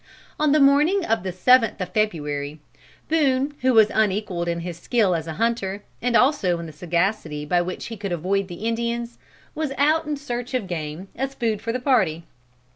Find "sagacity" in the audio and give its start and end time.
6.71-7.45